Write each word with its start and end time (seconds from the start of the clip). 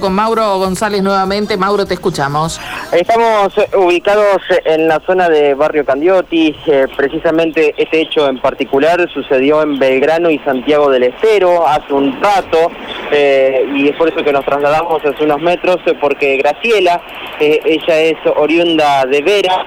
con 0.00 0.12
Mauro 0.12 0.58
González 0.58 1.04
nuevamente. 1.04 1.56
Mauro, 1.56 1.86
te 1.86 1.94
escuchamos. 1.94 2.60
Estamos 2.90 3.54
ubicados 3.76 4.42
en 4.64 4.88
la 4.88 5.00
zona 5.06 5.28
de 5.28 5.54
Barrio 5.54 5.84
Candioti. 5.84 6.52
Eh, 6.66 6.88
precisamente 6.96 7.72
este 7.76 8.00
hecho 8.00 8.28
en 8.28 8.40
particular 8.40 9.08
sucedió 9.14 9.62
en 9.62 9.78
Belgrano 9.78 10.30
y 10.30 10.40
Santiago 10.40 10.90
del 10.90 11.04
Estero 11.04 11.64
hace 11.64 11.92
un 11.92 12.20
rato. 12.20 12.72
Eh, 13.12 13.66
y 13.72 13.88
es 13.88 13.96
por 13.96 14.08
eso 14.08 14.24
que 14.24 14.32
nos 14.32 14.44
trasladamos 14.44 15.00
hace 15.04 15.22
unos 15.22 15.40
metros, 15.40 15.76
eh, 15.86 15.94
porque 16.00 16.38
Graciela, 16.38 17.00
ella 17.38 18.00
es 18.00 18.16
oriunda 18.34 19.06
de 19.06 19.22
Vera, 19.22 19.64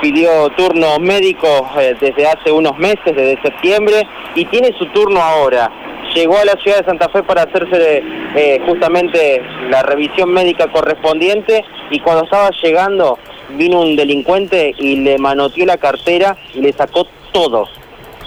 pidió 0.00 0.50
turno 0.56 0.98
médico 0.98 1.70
desde 2.00 2.26
hace 2.26 2.50
unos 2.50 2.76
meses, 2.76 3.14
desde 3.14 3.40
septiembre, 3.40 4.04
y 4.34 4.44
tiene 4.46 4.76
su 4.76 4.86
turno 4.86 5.22
ahora 5.22 5.70
llegó 6.14 6.38
a 6.38 6.44
la 6.44 6.54
ciudad 6.62 6.78
de 6.78 6.84
Santa 6.84 7.08
Fe 7.08 7.22
para 7.22 7.42
hacerse 7.42 8.02
eh, 8.36 8.60
justamente 8.66 9.42
la 9.70 9.82
revisión 9.82 10.32
médica 10.32 10.68
correspondiente 10.68 11.64
y 11.90 12.00
cuando 12.00 12.24
estaba 12.24 12.50
llegando 12.62 13.18
vino 13.50 13.80
un 13.80 13.96
delincuente 13.96 14.74
y 14.78 14.96
le 14.96 15.18
manoteó 15.18 15.66
la 15.66 15.76
cartera 15.76 16.36
y 16.54 16.60
le 16.60 16.72
sacó 16.72 17.06
todo, 17.32 17.68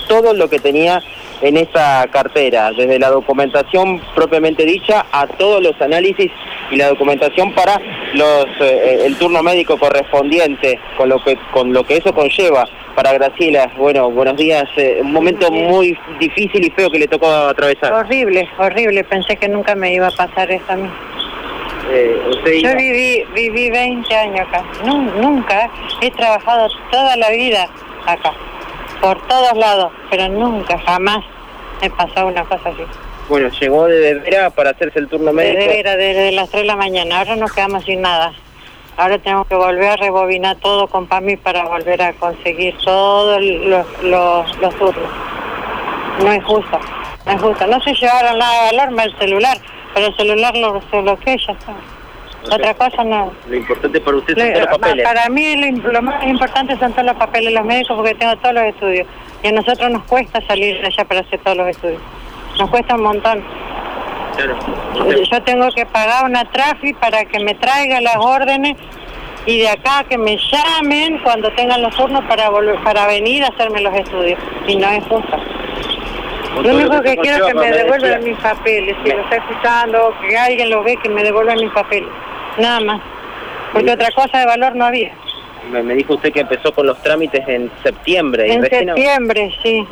todo 0.08 0.34
lo 0.34 0.50
que 0.50 0.60
tenía 0.60 1.02
en 1.42 1.58
esa 1.58 2.08
cartera, 2.12 2.72
desde 2.72 2.98
la 2.98 3.10
documentación 3.10 4.02
propiamente 4.16 4.66
dicha 4.66 5.06
a 5.12 5.28
todos 5.28 5.62
los 5.62 5.80
análisis 5.82 6.32
y 6.72 6.76
la 6.78 6.90
documentación 6.90 7.54
para 7.54 7.80
los 8.16 8.46
eh, 8.62 9.04
el 9.06 9.18
turno 9.18 9.44
médico 9.44 9.78
correspondiente, 9.78 10.80
con 10.98 11.10
lo 11.10 11.24
que 11.24 11.38
con 11.52 11.74
lo 11.74 11.84
que 11.84 11.98
eso 11.98 12.14
conlleva 12.14 12.68
para 12.96 13.14
Graciela. 13.14 13.72
Bueno, 13.78 14.10
buenos 14.10 14.38
días. 14.38 14.66
Eh, 14.78 15.00
un 15.02 15.12
momento 15.12 15.52
muy 15.52 15.98
difícil 16.20 16.66
y 16.66 16.70
feo 16.72 16.90
que 16.90 17.00
le 17.00 17.08
tocó 17.08 17.28
atravesar. 17.30 17.92
Horrible, 17.94 18.48
horrible. 18.58 19.04
Pensé 19.04 19.36
que 19.36 19.50
nunca 19.50 19.76
me 19.76 19.94
iba 19.94 20.08
a 20.08 20.12
pasar 20.12 20.50
eso 20.50 20.66
a 20.70 20.76
mí. 20.76 20.90
Eh, 21.92 22.62
Yo 22.64 22.76
viví, 22.76 23.24
viví 23.36 23.70
20 23.70 24.16
años 24.16 24.48
acá. 24.48 24.64
nunca 24.86 25.70
he 26.02 26.10
trabajado 26.12 26.68
toda 26.90 27.16
la 27.18 27.30
vida 27.30 27.70
acá, 28.08 28.34
por 29.02 29.22
todos 29.28 29.56
lados, 29.56 29.92
pero 30.10 30.28
nunca, 30.30 30.80
jamás 30.80 31.24
he 31.82 31.90
pasado 31.92 32.28
una 32.28 32.44
cosa 32.46 32.70
así. 32.70 32.84
Bueno, 33.28 33.50
llegó 33.50 33.88
de 33.88 34.16
Vera 34.16 34.50
para 34.52 34.72
hacerse 34.72 35.00
el 35.00 35.08
turno 35.08 35.34
médico. 35.34 35.60
De 35.60 35.68
Vera, 35.68 35.96
desde 35.96 36.32
las 36.32 36.50
3 36.50 36.64
de 36.64 36.68
la 36.68 36.76
mañana. 36.76 37.20
Ahora 37.20 37.36
nos 37.36 37.52
quedamos 37.54 37.84
sin 37.84 38.02
nada. 38.02 38.34
Ahora 38.98 39.18
tenemos 39.18 39.48
que 39.48 39.56
volver 39.56 39.90
a 39.90 39.96
rebobinar 39.98 40.56
todo 40.58 40.88
con 40.88 41.08
PAMI 41.08 41.36
para 41.38 41.66
volver 41.66 42.02
a 42.02 42.14
conseguir 42.14 42.78
todos 42.78 43.42
los, 43.42 43.86
los, 44.04 44.76
turnos. 44.78 45.10
No 46.24 46.32
es 46.32 46.44
justo, 46.46 46.80
no 47.26 47.32
es 47.32 47.42
justo. 47.42 47.68
No 47.68 47.82
se 47.82 47.94
llevaron 47.94 48.38
nada 48.38 48.64
de 48.64 48.70
alarma 48.70 49.04
el 49.04 49.18
celular, 49.18 49.58
pero 49.94 50.08
el 50.08 50.16
celular 50.16 50.56
lo, 50.56 50.82
se 50.90 51.02
bloquea 51.02 51.36
ya 51.36 51.54
está. 51.54 51.74
Otra 52.52 52.74
cosa 52.76 53.04
no. 53.04 53.34
Lo 53.50 53.56
importante 53.56 54.00
para 54.00 54.18
usted 54.18 54.38
son 54.38 54.54
los 54.54 54.68
papeles. 54.68 55.04
Para 55.04 55.30
mí 55.30 55.56
lo, 55.82 56.02
más 56.02 56.24
importante 56.26 56.78
son 56.78 56.94
todos 56.94 57.06
los 57.06 57.16
papeles 57.18 57.54
los 57.54 57.66
médicos 57.66 57.98
porque 57.98 58.16
tengo 58.16 58.36
todos 58.38 58.56
los 58.56 58.64
estudios. 58.66 59.08
Y 59.44 59.48
a 59.48 59.52
nosotros 59.52 59.92
nos 59.92 60.04
cuesta 60.04 60.40
salir 60.48 60.80
de 60.80 60.88
allá 60.88 61.04
para 61.04 61.22
hacer 61.22 61.40
todos 61.40 61.58
los 61.58 61.68
estudios. 61.68 62.02
Nos 62.60 62.70
cuesta 62.70 62.96
un 62.96 63.04
montón. 63.04 63.44
Yo 65.32 65.42
tengo 65.44 65.70
que 65.72 65.86
pagar 65.86 66.26
una 66.26 66.44
trafi 66.46 66.94
para 66.94 67.26
que 67.26 67.40
me 67.40 67.56
traiga 67.56 68.02
las 68.02 68.18
órdenes 68.18 68.76
y 69.46 69.60
de 69.60 69.70
acá 69.70 70.04
que 70.10 70.18
me 70.18 70.38
llamen 70.38 71.20
cuando 71.20 71.52
tengan 71.54 71.82
los 71.82 71.96
turnos 71.96 72.24
para 72.26 72.50
volver, 72.50 72.78
para 72.84 73.08
venir 73.08 73.44
a 73.44 73.48
hacerme 73.48 73.82
los 73.82 73.94
estudios. 73.94 74.40
Y 74.68 74.76
no 74.76 74.88
es 74.90 75.04
justo. 75.06 75.38
Lo 76.64 76.76
único 76.76 77.02
que 77.02 77.18
quiero 77.18 77.46
es 77.46 77.54
que 77.54 77.60
me 77.60 77.72
devuelvan 77.72 78.24
mis 78.24 78.38
papeles. 78.38 78.96
Si 79.04 79.12
lo 79.12 79.22
está 79.22 79.36
escuchando, 79.36 80.14
que 80.22 80.38
alguien 80.38 80.70
lo 80.70 80.84
ve, 80.84 80.98
que 80.98 81.10
me 81.10 81.24
devuelvan 81.24 81.58
mis 81.58 81.72
papeles. 81.72 82.10
Nada 82.58 82.80
más. 82.80 83.02
Porque 83.74 83.92
otra 83.92 84.10
cosa 84.12 84.40
de 84.40 84.46
valor 84.46 84.76
no 84.76 84.86
había. 84.86 85.12
Me 85.70 85.96
dijo 85.96 86.14
usted 86.14 86.32
que 86.32 86.42
empezó 86.42 86.72
con 86.74 86.88
los 86.88 87.02
trámites 87.02 87.46
en 87.48 87.72
septiembre. 87.84 88.52
En 88.54 88.64
septiembre, 88.64 89.52
sí. 89.64 89.86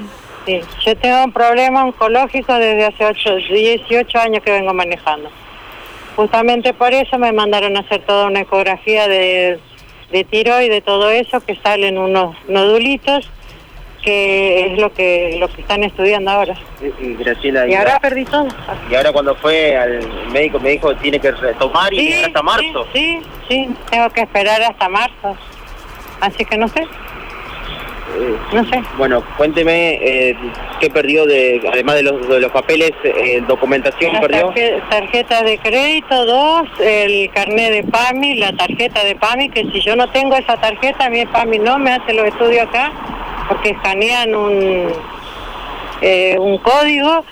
Sí, 0.45 0.61
yo 0.85 0.97
tengo 0.97 1.23
un 1.23 1.31
problema 1.31 1.85
oncológico 1.85 2.53
desde 2.53 2.85
hace 2.85 3.05
8, 3.05 3.35
18 3.49 4.19
años 4.19 4.43
que 4.43 4.51
vengo 4.51 4.73
manejando. 4.73 5.29
Justamente 6.15 6.73
por 6.73 6.93
eso 6.93 7.17
me 7.17 7.31
mandaron 7.31 7.75
a 7.77 7.79
hacer 7.79 8.01
toda 8.01 8.27
una 8.27 8.41
ecografía 8.41 9.07
de, 9.07 9.59
de 10.11 10.23
tiroides, 10.25 10.69
de 10.69 10.81
todo 10.81 11.09
eso, 11.09 11.41
que 11.41 11.55
salen 11.55 11.97
unos 11.97 12.35
nodulitos, 12.47 13.29
que 14.03 14.67
es 14.67 14.79
lo 14.79 14.93
que 14.93 15.37
lo 15.39 15.47
que 15.47 15.61
están 15.61 15.83
estudiando 15.83 16.29
ahora. 16.29 16.55
Y, 17.01 17.13
Graciela, 17.13 17.67
y, 17.67 17.73
ahora 17.73 17.99
perdí 17.99 18.25
todo. 18.25 18.47
Y 18.91 18.95
ahora 18.95 19.11
cuando 19.11 19.33
fue 19.35 19.75
al 19.77 20.01
médico 20.31 20.59
me 20.59 20.71
dijo 20.71 20.89
que 20.89 20.95
tiene 20.95 21.19
que 21.19 21.31
retomar 21.31 21.91
y 21.93 22.13
hasta 22.13 22.43
marzo. 22.43 22.85
Sí, 22.93 23.21
sí, 23.47 23.69
tengo 23.89 24.09
que 24.09 24.21
esperar 24.21 24.61
hasta 24.61 24.89
marzo. 24.89 25.37
Así 26.19 26.45
que 26.45 26.57
no 26.57 26.67
sé. 26.67 26.85
No 28.53 28.63
sé. 28.69 28.81
Bueno, 28.97 29.23
cuénteme 29.37 29.95
eh, 30.01 30.35
qué 30.79 30.89
perdió, 30.89 31.25
de, 31.25 31.61
además 31.71 31.95
de 31.95 32.03
los, 32.03 32.27
de 32.27 32.39
los 32.39 32.51
papeles, 32.51 32.91
eh, 33.03 33.41
documentación 33.47 34.19
perdió. 34.19 34.53
Tarjeta, 34.89 35.43
de 35.43 35.57
crédito, 35.57 36.25
dos, 36.25 36.67
el 36.79 37.29
carnet 37.31 37.71
de 37.71 37.83
PAMI, 37.83 38.35
la 38.35 38.53
tarjeta 38.53 39.03
de 39.03 39.15
PAMI, 39.15 39.49
que 39.49 39.63
si 39.71 39.81
yo 39.81 39.95
no 39.95 40.09
tengo 40.09 40.35
esa 40.35 40.57
tarjeta, 40.57 41.05
a 41.05 41.09
mí 41.09 41.25
PAMI 41.25 41.59
no 41.59 41.79
me 41.79 41.91
hace 41.91 42.13
los 42.13 42.27
estudios 42.27 42.67
acá, 42.67 42.91
porque 43.47 43.71
escanean 43.71 44.35
un, 44.35 44.91
eh, 46.01 46.37
un 46.39 46.57
código, 46.59 47.25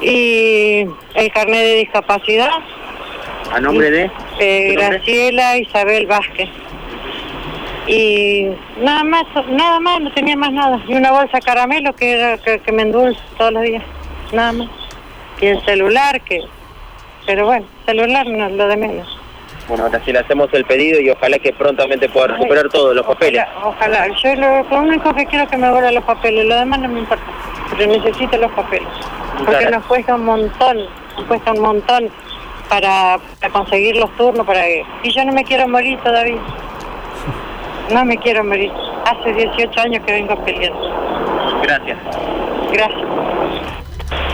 y 0.00 0.86
el 1.14 1.32
carnet 1.32 1.60
de 1.60 1.74
discapacidad. 1.76 2.50
¿A 3.52 3.60
nombre 3.60 3.90
de? 3.90 4.10
Graciela 4.74 5.58
Isabel 5.58 6.06
Vázquez 6.06 6.48
y 7.86 8.48
nada 8.78 9.02
más, 9.04 9.24
nada 9.48 9.80
más, 9.80 10.00
no 10.00 10.12
tenía 10.12 10.36
más 10.36 10.52
nada. 10.52 10.80
Y 10.86 10.94
una 10.94 11.10
bolsa 11.10 11.38
de 11.38 11.42
caramelo 11.42 11.94
que, 11.94 12.12
era, 12.12 12.38
que, 12.38 12.72
me 12.72 12.82
endulce 12.82 13.20
todos 13.36 13.52
los 13.52 13.62
días, 13.62 13.82
nada 14.32 14.52
más. 14.52 14.68
Y 15.40 15.46
el 15.46 15.64
celular, 15.64 16.20
que... 16.20 16.40
Pero 17.26 17.46
bueno, 17.46 17.66
celular 17.86 18.26
no 18.26 18.46
es 18.46 18.52
lo 18.52 18.68
de 18.68 18.76
menos. 18.76 19.18
Bueno, 19.68 19.84
ahora 19.84 20.00
sí 20.04 20.12
le 20.12 20.18
hacemos 20.18 20.48
el 20.52 20.64
pedido 20.64 21.00
y 21.00 21.10
ojalá 21.10 21.38
que 21.38 21.52
prontamente 21.52 22.08
pueda 22.08 22.28
recuperar 22.28 22.68
todos 22.68 22.94
los 22.94 23.06
papeles. 23.06 23.44
Ojalá, 23.62 24.08
yo 24.22 24.34
lo, 24.34 24.80
único 24.80 25.14
que 25.14 25.24
quiero 25.26 25.44
es 25.44 25.50
que 25.50 25.56
me 25.56 25.70
vuelvan 25.70 25.94
los 25.94 26.04
papeles, 26.04 26.46
lo 26.46 26.56
demás 26.56 26.80
no 26.80 26.88
me 26.88 27.00
importa, 27.00 27.24
pero 27.70 27.92
necesito 27.92 28.36
los 28.38 28.50
papeles. 28.52 28.88
Porque 29.44 29.70
nos 29.70 29.84
cuesta 29.86 30.16
un 30.16 30.24
montón, 30.24 30.78
nos 31.16 31.26
cuesta 31.26 31.52
un 31.52 31.60
montón 31.60 32.10
para, 32.68 33.18
para 33.40 33.52
conseguir 33.52 33.96
los 33.96 34.14
turnos, 34.16 34.44
para 34.44 34.68
y 34.68 35.10
yo 35.10 35.24
no 35.24 35.32
me 35.32 35.44
quiero 35.44 35.68
morir 35.68 35.98
todavía. 36.00 36.40
No 37.90 38.04
me 38.04 38.16
quiero 38.18 38.44
morir. 38.44 38.70
Hace 39.04 39.32
18 39.32 39.80
años 39.80 40.04
que 40.06 40.12
vengo 40.12 40.44
peleando. 40.44 40.80
Gracias. 41.62 41.98
Gracias. 42.72 43.02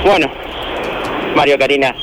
Bueno, 0.05 0.27
Mario 1.35 1.59
Karina. 1.59 1.95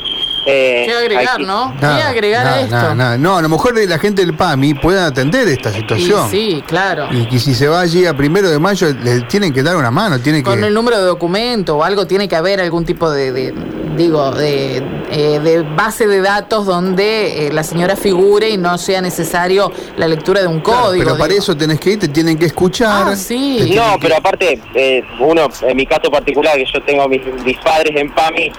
Eh, 0.47 0.83
¿Qué 0.85 0.93
agregar, 0.93 1.39
no? 1.39 1.73
¿Qué 1.79 1.85
agregar 1.85 2.45
a 2.45 2.61
esto? 2.61 2.95
no, 3.17 3.37
a 3.37 3.41
lo 3.41 3.49
mejor 3.49 3.75
la 3.87 3.97
gente 3.97 4.23
del 4.23 4.35
PAMI 4.35 4.75
puede 4.75 5.01
atender 5.01 5.47
esta 5.47 5.71
situación. 5.71 6.29
Sí, 6.29 6.63
claro. 6.67 7.07
Y 7.11 7.25
que 7.25 7.39
si 7.39 7.55
se 7.55 7.67
va 7.67 7.81
allí 7.81 8.05
a 8.05 8.15
primero 8.15 8.49
de 8.49 8.59
mayo, 8.59 8.87
le 9.03 9.21
tienen 9.21 9.51
que 9.51 9.63
dar 9.63 9.75
una 9.75 9.89
mano. 9.89 10.19
Tiene 10.19 10.43
Con 10.43 10.63
el 10.63 10.73
número 10.73 10.97
de 10.97 11.03
documento 11.03 11.77
o 11.77 11.83
algo, 11.83 12.05
tiene 12.05 12.27
que 12.27 12.35
haber 12.35 12.61
algún 12.61 12.85
tipo 12.85 13.09
de 13.09 13.53
digo, 13.95 14.31
de, 14.31 14.77
eh, 15.11 15.39
de 15.39 15.61
base 15.61 16.07
de 16.07 16.21
datos 16.21 16.65
donde 16.65 17.47
eh, 17.47 17.53
la 17.53 17.63
señora 17.63 17.95
figure 17.95 18.49
y 18.49 18.57
no 18.57 18.77
sea 18.77 19.01
necesario 19.01 19.71
la 19.97 20.07
lectura 20.07 20.41
de 20.41 20.47
un 20.47 20.59
código. 20.59 21.03
pero 21.03 21.17
para 21.17 21.33
eso 21.33 21.55
tenés 21.55 21.79
que 21.79 21.91
ir, 21.91 21.99
te 21.99 22.07
tienen 22.07 22.37
que 22.37 22.45
escuchar. 22.45 23.07
Ah, 23.09 23.15
sí. 23.15 23.73
No, 23.75 23.97
pero 23.99 24.17
aparte, 24.17 24.59
eh, 24.73 25.03
uno, 25.19 25.47
en 25.61 25.77
mi 25.77 25.85
caso 25.85 26.09
particular, 26.11 26.55
que 26.55 26.65
yo 26.65 26.81
tengo 26.83 27.07
mis, 27.07 27.21
mis 27.43 27.57
padres 27.57 27.91
en 27.95 28.13
PAMI, 28.13 28.51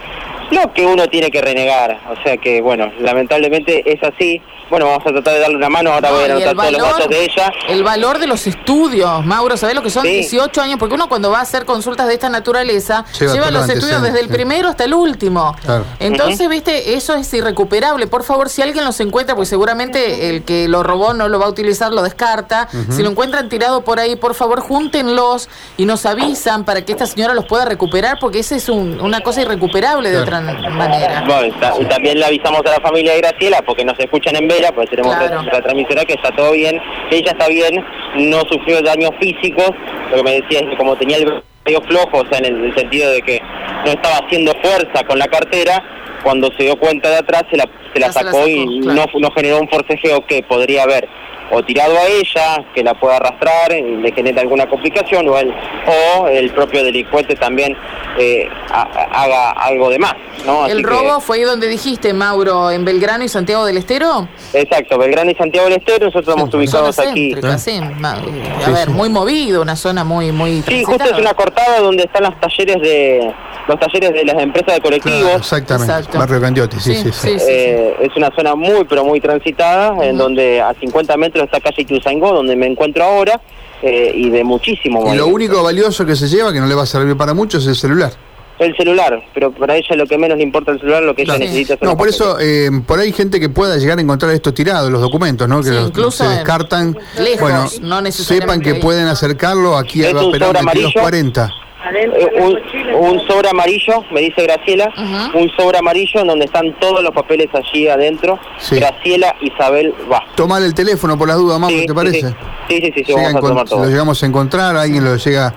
lo 0.50 0.72
que 0.72 0.86
uno 0.86 1.08
tiene 1.08 1.30
que 1.30 1.40
renegar. 1.40 2.00
O 2.10 2.22
sea 2.22 2.36
que, 2.36 2.60
bueno, 2.60 2.90
lamentablemente 3.00 3.82
es 3.92 4.02
así. 4.02 4.40
Bueno, 4.68 4.86
vamos 4.86 5.06
a 5.06 5.12
tratar 5.12 5.34
de 5.34 5.40
darle 5.40 5.56
una 5.56 5.68
mano, 5.68 5.92
ahora 5.92 6.10
voy 6.10 6.22
a 6.22 6.24
anotar 6.24 6.56
todos 6.56 6.72
los 6.72 6.82
datos 6.82 7.08
de 7.08 7.24
ella. 7.24 7.52
El 7.68 7.84
valor 7.84 8.18
de 8.18 8.26
los 8.26 8.48
estudios, 8.48 9.24
Mauro, 9.24 9.56
¿sabés 9.56 9.76
lo 9.76 9.82
que 9.82 9.90
son? 9.90 10.02
18 10.02 10.60
años, 10.60 10.78
porque 10.80 10.96
uno 10.96 11.08
cuando 11.08 11.30
va 11.30 11.38
a 11.38 11.42
hacer 11.42 11.64
consultas 11.64 12.08
de 12.08 12.14
esta 12.14 12.28
naturaleza, 12.28 13.04
lleva, 13.20 13.52
los 13.52 13.68
estudios 13.68 14.02
desde 14.02 14.18
el 14.18 14.28
primero 14.28 14.68
hasta 14.68 14.82
el 14.82 14.94
último. 14.94 15.54
Entonces, 16.00 16.48
viste, 16.48 16.94
eso 16.94 17.14
es 17.14 17.32
irrecuperable. 17.32 18.08
Por 18.08 18.24
favor, 18.24 18.48
si 18.48 18.60
alguien 18.60 18.84
los 18.84 18.98
encuentra, 18.98 19.36
pues 19.36 19.48
seguramente 19.48 20.30
el 20.30 20.42
que 20.42 20.66
lo 20.66 20.82
robó 20.82 21.14
no 21.14 21.28
lo 21.28 21.38
va 21.38 21.46
a 21.46 21.48
utilizar, 21.50 21.92
lo 21.92 22.02
descarta. 22.02 22.68
Si 22.90 23.04
lo 23.04 23.10
encuentran 23.10 23.48
tirado 23.48 23.82
por 23.82 24.00
ahí, 24.00 24.16
por 24.16 24.34
favor, 24.34 24.60
júntenlos 24.60 25.48
y 25.76 25.84
nos 25.84 26.06
avisan 26.06 26.64
para 26.64 26.84
que 26.84 26.90
esta 26.90 27.06
señora 27.06 27.34
los 27.34 27.46
pueda 27.46 27.66
recuperar, 27.66 28.18
porque 28.18 28.40
esa 28.40 28.56
es 28.56 28.68
una 28.68 29.20
cosa 29.20 29.42
irrecuperable 29.42 30.10
de 30.10 30.18
otra 30.18 30.35
manera. 30.40 31.24
Bueno, 31.26 31.54
y 31.80 31.84
también 31.86 32.18
le 32.18 32.26
avisamos 32.26 32.60
a 32.60 32.70
la 32.70 32.80
familia 32.80 33.12
de 33.12 33.20
Graciela, 33.20 33.62
porque 33.62 33.84
nos 33.84 33.98
escuchan 33.98 34.36
en 34.36 34.48
porque 34.74 34.96
tenemos 34.96 35.14
la 35.52 35.60
transmisora 35.60 36.04
que 36.04 36.14
está 36.14 36.30
todo 36.32 36.52
bien, 36.52 36.80
ella 37.10 37.32
está 37.32 37.48
bien, 37.48 37.84
no 38.16 38.40
sufrió 38.50 38.80
daños 38.82 39.10
físicos, 39.20 39.70
lo 40.10 40.16
que 40.16 40.22
me 40.22 40.40
decía 40.40 40.60
es 40.60 40.70
que 40.70 40.76
como 40.76 40.96
tenía 40.96 41.18
el 41.18 41.42
medio 41.64 41.80
flojo, 41.82 42.18
o 42.18 42.26
sea, 42.26 42.38
en 42.38 42.46
el, 42.46 42.74
sentido 42.74 43.10
de 43.10 43.22
que 43.22 43.42
no 43.84 43.92
estaba 43.92 44.16
haciendo 44.24 44.52
fuerza 44.62 45.04
con 45.06 45.18
la 45.18 45.26
cartera, 45.26 45.82
cuando 46.26 46.50
se 46.56 46.64
dio 46.64 46.76
cuenta 46.76 47.08
de 47.08 47.18
atrás 47.18 47.44
se 47.48 47.56
la, 47.56 47.68
se 47.94 48.00
la 48.00 48.10
sacó, 48.10 48.48
y 48.48 48.80
no, 48.80 49.04
no 49.20 49.30
generó 49.30 49.60
un 49.60 49.68
forcejeo 49.68 50.26
que 50.26 50.42
podría 50.42 50.82
haber 50.82 51.08
o 51.52 51.62
tirado 51.62 51.96
a 51.96 52.06
ella, 52.08 52.64
que 52.74 52.82
la 52.82 52.94
pueda 52.94 53.18
arrastrar 53.18 53.70
y 53.70 53.98
le 53.98 54.10
genere 54.10 54.40
alguna 54.40 54.68
complicación, 54.68 55.28
o 55.28 55.38
el, 55.38 55.54
o 55.86 56.26
el 56.26 56.50
propio 56.50 56.82
delincuente 56.82 57.36
también 57.36 57.76
eh, 58.18 58.48
haga 58.72 59.52
algo 59.52 59.88
de 59.88 60.00
más. 60.00 60.14
¿no? 60.44 60.66
¿El 60.66 60.82
robo 60.82 61.20
fue 61.20 61.36
ahí 61.36 61.42
donde 61.44 61.68
dijiste, 61.68 62.12
Mauro, 62.12 62.72
en 62.72 62.84
Belgrano 62.84 63.22
y 63.22 63.28
Santiago 63.28 63.64
del 63.64 63.76
Estero? 63.76 64.28
Exacto, 64.52 64.98
Belgrano 64.98 65.30
y 65.30 65.36
Santiago 65.36 65.68
del 65.68 65.78
Estero, 65.78 66.06
nosotros 66.06 66.28
estamos 66.28 66.52
ubicados 66.52 66.98
aquí. 66.98 67.36
a 67.36 68.70
ver, 68.70 68.90
muy 68.90 69.10
movido, 69.10 69.62
una 69.62 69.76
zona 69.76 70.02
muy... 70.02 70.32
muy 70.32 70.62
sí, 70.62 70.82
justo 70.82 71.04
es 71.04 71.18
una 71.18 71.34
cortada 71.34 71.78
donde 71.78 72.02
están 72.02 72.24
los 72.24 72.40
talleres 72.40 72.82
de 72.82 73.32
los 73.68 73.80
talleres 73.80 74.12
de 74.12 74.24
las 74.24 74.40
empresas 74.40 74.74
de 74.74 74.80
colectivos. 74.80 75.36
exactamente, 75.36 76.15
Barrio 76.18 76.40
Candiotti, 76.40 76.78
sí, 76.80 76.94
sí, 76.94 77.10
sí. 77.12 77.36
Eh, 77.40 77.96
es 78.00 78.16
una 78.16 78.30
zona 78.34 78.54
muy, 78.54 78.84
pero 78.88 79.04
muy 79.04 79.20
transitada, 79.20 79.94
en 80.04 80.16
donde 80.16 80.60
a 80.60 80.74
50 80.74 81.16
metros 81.16 81.44
está 81.44 81.60
calle 81.60 81.82
Ituzaingó, 81.82 82.32
donde 82.32 82.56
me 82.56 82.66
encuentro 82.66 83.04
ahora, 83.04 83.40
eh, 83.82 84.12
y 84.14 84.30
de 84.30 84.42
muchísimo 84.42 85.12
Y 85.12 85.16
lo 85.16 85.26
único 85.26 85.62
valioso 85.62 86.06
que 86.06 86.16
se 86.16 86.28
lleva, 86.28 86.52
que 86.52 86.60
no 86.60 86.66
le 86.66 86.74
va 86.74 86.82
a 86.82 86.86
servir 86.86 87.16
para 87.16 87.34
mucho, 87.34 87.58
es 87.58 87.66
el 87.66 87.76
celular. 87.76 88.12
El 88.58 88.74
celular, 88.74 89.22
pero 89.34 89.52
para 89.52 89.76
ella 89.76 89.94
lo 89.96 90.06
que 90.06 90.16
menos 90.16 90.38
le 90.38 90.44
importa 90.44 90.72
el 90.72 90.80
celular, 90.80 91.02
lo 91.02 91.14
que 91.14 91.22
ella 91.22 91.36
necesita 91.36 91.74
es 91.74 91.82
No, 91.82 91.94
por 91.94 92.08
eso, 92.08 92.38
eh, 92.40 92.70
por 92.86 92.98
ahí 92.98 93.08
hay 93.08 93.12
gente 93.12 93.38
que 93.38 93.50
pueda 93.50 93.76
llegar 93.76 93.98
a 93.98 94.00
encontrar 94.00 94.32
esto 94.32 94.54
tirado, 94.54 94.88
los 94.88 95.02
documentos, 95.02 95.46
¿no? 95.46 95.62
Que 95.62 95.78
incluso 95.78 96.24
se 96.24 96.30
descartan. 96.30 96.96
Lejos, 97.18 97.40
bueno, 97.40 97.66
no 97.82 98.10
sepan 98.10 98.62
que 98.62 98.76
pueden 98.76 99.08
acercarlo 99.08 99.76
aquí 99.76 100.02
a 100.06 100.12
Perón 100.12 100.54
2240. 100.54 101.52
Eh, 101.94 102.94
un, 102.98 103.20
sobre 103.26 103.48
amarillo, 103.48 104.04
me 104.10 104.20
dice 104.20 104.42
Graciela, 104.42 104.92
un 105.34 105.48
sobre 105.50 105.78
amarillo 105.78 106.20
en 106.20 106.26
donde 106.26 106.46
están 106.46 106.74
todos 106.80 107.02
los 107.02 107.12
papeles 107.12 107.48
allí 107.52 107.88
adentro. 107.88 108.38
Graciela 108.70 109.36
Isabel 109.40 109.94
va. 110.10 110.24
Tomar 110.34 110.62
el 110.62 110.74
teléfono 110.74 111.16
por 111.16 111.28
las 111.28 111.36
dudas, 111.36 111.60
más, 111.60 111.70
¿te 111.70 111.94
parece? 111.94 112.34
Sí, 112.68 112.80
sí, 112.80 112.92
sí, 112.94 113.04
sí 113.04 113.12
vamos 113.12 113.34
a 113.36 113.40
tomar 113.40 113.68
todo. 113.68 113.84
Lo 113.84 113.90
llegamos 113.90 114.22
a 114.22 114.26
encontrar, 114.26 114.76
alguien 114.76 115.04
lo 115.04 115.16
llega 115.16 115.54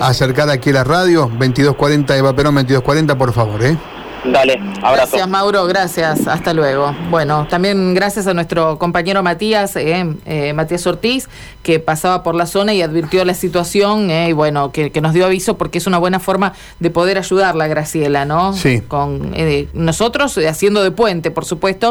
a 0.00 0.08
acercar 0.08 0.48
aquí 0.48 0.70
a 0.70 0.74
la 0.74 0.84
radio, 0.84 1.22
2240 1.22 2.16
Eva 2.16 2.34
Perón 2.34 2.54
2240, 2.54 3.18
por 3.18 3.32
favor, 3.32 3.62
¿eh? 3.62 3.76
Dale, 4.24 4.54
abrazo. 4.82 5.12
Gracias, 5.12 5.28
Mauro, 5.28 5.66
gracias. 5.66 6.26
Hasta 6.26 6.52
luego. 6.52 6.94
Bueno, 7.10 7.46
también 7.48 7.94
gracias 7.94 8.26
a 8.26 8.34
nuestro 8.34 8.78
compañero 8.78 9.22
Matías, 9.22 9.76
eh, 9.76 10.14
eh, 10.24 10.52
Matías 10.52 10.86
Ortiz, 10.86 11.28
que 11.62 11.78
pasaba 11.78 12.22
por 12.22 12.34
la 12.34 12.46
zona 12.46 12.74
y 12.74 12.82
advirtió 12.82 13.24
la 13.24 13.34
situación 13.34 14.10
eh, 14.10 14.30
y 14.30 14.32
bueno, 14.32 14.72
que, 14.72 14.90
nos 15.00 15.12
dio 15.12 15.26
aviso 15.26 15.56
porque 15.56 15.78
es 15.78 15.86
una 15.86 15.98
buena 15.98 16.18
forma 16.18 16.54
de 16.80 16.90
poder 16.90 17.18
ayudarla, 17.18 17.66
Graciela, 17.66 18.24
¿no? 18.24 18.52
Sí. 18.52 18.80
Con 18.80 19.34
nosotros 19.74 20.38
haciendo 20.38 20.82
de 20.82 20.90
puente, 20.90 21.30
por 21.30 21.44
supuesto. 21.44 21.84